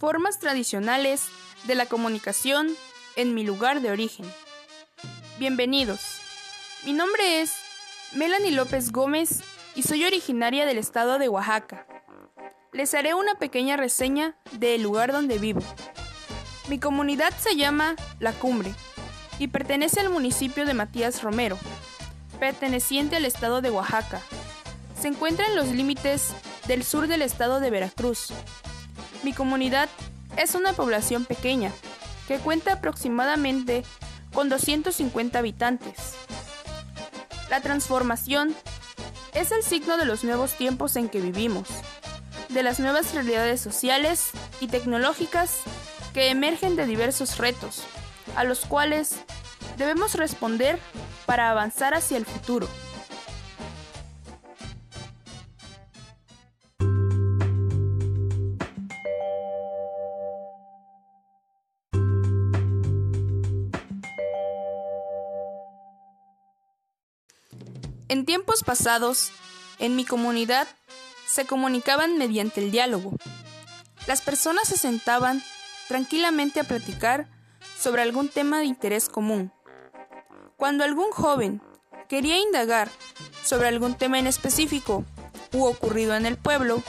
[0.00, 1.26] Formas tradicionales
[1.64, 2.68] de la comunicación
[3.16, 4.24] en mi lugar de origen.
[5.38, 6.22] Bienvenidos.
[6.86, 7.52] Mi nombre es
[8.14, 9.42] Melanie López Gómez
[9.74, 11.86] y soy originaria del estado de Oaxaca.
[12.72, 15.60] Les haré una pequeña reseña del lugar donde vivo.
[16.70, 18.72] Mi comunidad se llama La Cumbre
[19.38, 21.58] y pertenece al municipio de Matías Romero,
[22.38, 24.22] perteneciente al estado de Oaxaca.
[24.98, 26.32] Se encuentra en los límites
[26.66, 28.32] del sur del estado de Veracruz.
[29.22, 29.88] Mi comunidad
[30.36, 31.72] es una población pequeña,
[32.26, 33.84] que cuenta aproximadamente
[34.32, 36.14] con 250 habitantes.
[37.50, 38.54] La transformación
[39.34, 41.68] es el signo de los nuevos tiempos en que vivimos,
[42.48, 45.58] de las nuevas realidades sociales y tecnológicas
[46.14, 47.82] que emergen de diversos retos,
[48.36, 49.16] a los cuales
[49.76, 50.78] debemos responder
[51.26, 52.68] para avanzar hacia el futuro.
[68.10, 69.30] En tiempos pasados,
[69.78, 70.66] en mi comunidad,
[71.28, 73.12] se comunicaban mediante el diálogo.
[74.08, 75.44] Las personas se sentaban
[75.86, 77.28] tranquilamente a platicar
[77.78, 79.52] sobre algún tema de interés común.
[80.56, 81.62] Cuando algún joven
[82.08, 82.90] quería indagar
[83.44, 85.04] sobre algún tema en específico
[85.52, 86.82] u ocurrido en el pueblo,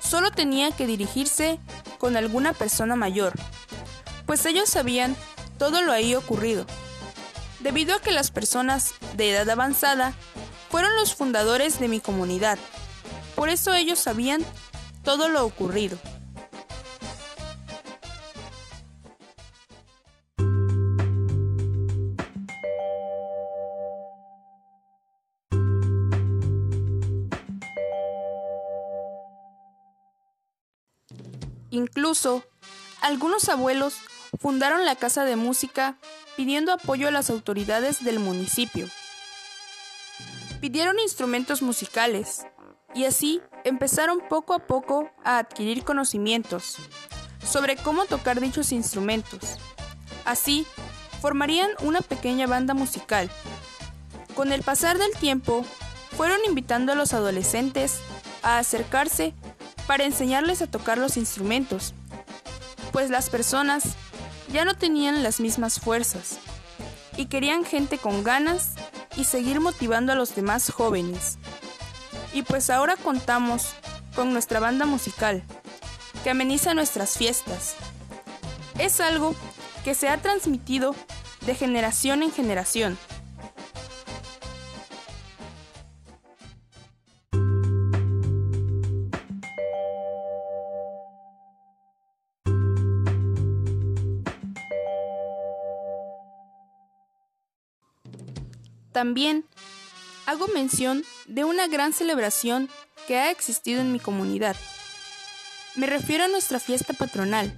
[0.00, 1.58] solo tenía que dirigirse
[1.96, 3.32] con alguna persona mayor,
[4.26, 5.16] pues ellos sabían
[5.56, 6.66] todo lo ahí ocurrido.
[7.60, 10.12] Debido a que las personas de edad avanzada
[10.70, 12.58] fueron los fundadores de mi comunidad.
[13.34, 14.44] Por eso ellos sabían
[15.02, 15.98] todo lo ocurrido.
[31.72, 32.44] Incluso,
[33.00, 33.94] algunos abuelos
[34.38, 35.96] fundaron la casa de música
[36.36, 38.88] pidiendo apoyo a las autoridades del municipio
[40.60, 42.46] pidieron instrumentos musicales
[42.94, 46.76] y así empezaron poco a poco a adquirir conocimientos
[47.44, 49.56] sobre cómo tocar dichos instrumentos.
[50.24, 50.66] Así,
[51.20, 53.30] formarían una pequeña banda musical.
[54.34, 55.64] Con el pasar del tiempo,
[56.16, 58.00] fueron invitando a los adolescentes
[58.42, 59.34] a acercarse
[59.86, 61.94] para enseñarles a tocar los instrumentos,
[62.92, 63.94] pues las personas
[64.52, 66.38] ya no tenían las mismas fuerzas
[67.16, 68.74] y querían gente con ganas
[69.16, 71.38] y seguir motivando a los demás jóvenes.
[72.32, 73.74] Y pues ahora contamos
[74.14, 75.42] con nuestra banda musical,
[76.22, 77.74] que ameniza nuestras fiestas.
[78.78, 79.34] Es algo
[79.84, 80.94] que se ha transmitido
[81.46, 82.98] de generación en generación.
[98.92, 99.44] También
[100.26, 102.68] hago mención de una gran celebración
[103.06, 104.56] que ha existido en mi comunidad.
[105.76, 107.52] Me refiero a nuestra fiesta patronal,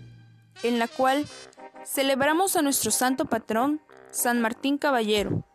[0.62, 1.26] en la cual
[1.84, 5.46] celebramos a nuestro santo patrón, San Martín Caballero,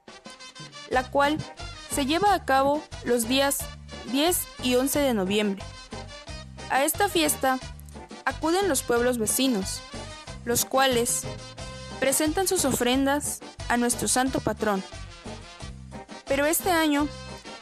[0.90, 1.38] la cual
[1.92, 3.60] se lleva a cabo los días
[4.12, 5.64] 10 y 11 de noviembre.
[6.70, 7.60] A esta fiesta
[8.26, 9.82] acuden los pueblos vecinos,
[10.44, 11.24] los cuales
[12.00, 13.40] presentan sus ofrendas
[13.70, 14.84] a nuestro santo patrón.
[16.38, 17.08] Pero este año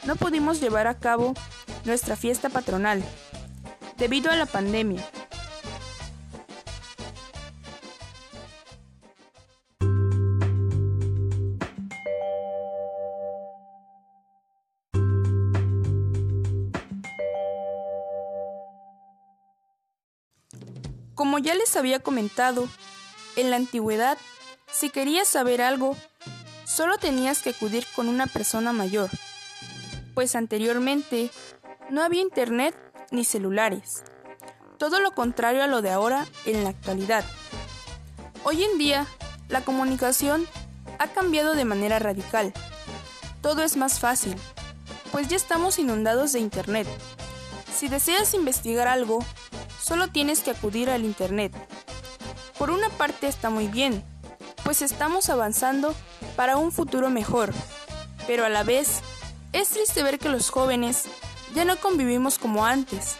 [0.04, 1.32] no pudimos llevar a cabo
[1.86, 3.02] nuestra fiesta patronal
[3.96, 5.02] debido a la pandemia.
[21.14, 22.68] Como ya les había comentado,
[23.36, 24.18] en la antigüedad,
[24.70, 25.96] si querías saber algo,
[26.76, 29.08] solo tenías que acudir con una persona mayor,
[30.12, 31.30] pues anteriormente
[31.88, 32.76] no había internet
[33.10, 34.04] ni celulares.
[34.76, 37.24] Todo lo contrario a lo de ahora en la actualidad.
[38.44, 39.06] Hoy en día,
[39.48, 40.46] la comunicación
[40.98, 42.52] ha cambiado de manera radical.
[43.40, 44.36] Todo es más fácil,
[45.12, 46.86] pues ya estamos inundados de Internet.
[47.74, 49.24] Si deseas investigar algo,
[49.80, 51.54] solo tienes que acudir al Internet.
[52.58, 54.04] Por una parte está muy bien,
[54.62, 55.94] pues estamos avanzando
[56.36, 57.52] para un futuro mejor.
[58.26, 59.00] Pero a la vez,
[59.52, 61.04] es triste ver que los jóvenes
[61.54, 63.16] ya no convivimos como antes,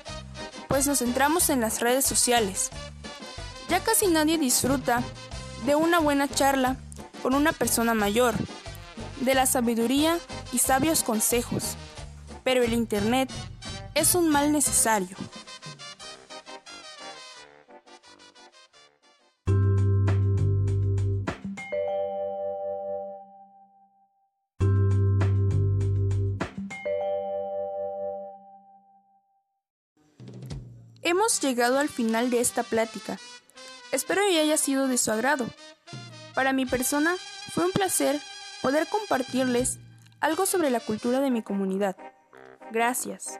[0.68, 2.70] pues nos centramos en las redes sociales.
[3.68, 5.02] Ya casi nadie disfruta
[5.64, 6.76] de una buena charla
[7.22, 8.34] con una persona mayor,
[9.20, 10.18] de la sabiduría
[10.52, 11.76] y sabios consejos,
[12.44, 13.30] pero el Internet
[13.94, 15.16] es un mal necesario.
[31.06, 33.20] Hemos llegado al final de esta plática.
[33.92, 35.46] Espero que haya sido de su agrado.
[36.34, 37.14] Para mi persona
[37.52, 38.20] fue un placer
[38.60, 39.78] poder compartirles
[40.18, 41.96] algo sobre la cultura de mi comunidad.
[42.72, 43.38] Gracias.